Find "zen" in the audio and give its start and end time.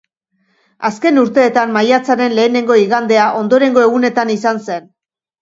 4.67-4.91